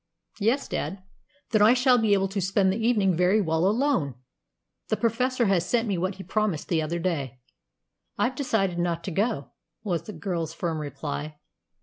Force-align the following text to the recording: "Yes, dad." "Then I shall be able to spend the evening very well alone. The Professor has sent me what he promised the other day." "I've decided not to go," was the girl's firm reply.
"Yes, 0.39 0.67
dad." 0.67 1.03
"Then 1.51 1.61
I 1.61 1.75
shall 1.75 1.99
be 1.99 2.13
able 2.15 2.27
to 2.29 2.41
spend 2.41 2.73
the 2.73 2.83
evening 2.87 3.15
very 3.15 3.39
well 3.39 3.67
alone. 3.67 4.15
The 4.87 4.97
Professor 4.97 5.45
has 5.45 5.63
sent 5.63 5.87
me 5.87 5.95
what 5.95 6.15
he 6.15 6.23
promised 6.23 6.69
the 6.69 6.81
other 6.81 6.97
day." 6.97 7.39
"I've 8.17 8.33
decided 8.33 8.79
not 8.79 9.03
to 9.03 9.11
go," 9.11 9.51
was 9.83 10.01
the 10.01 10.13
girl's 10.13 10.55
firm 10.55 10.79
reply. 10.79 11.37